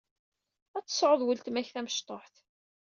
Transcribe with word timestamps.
Ad 0.77 0.85
tesɛuḍ 0.85 1.21
weltma-k 1.25 1.67
tamecṭuḥt. 1.71 2.35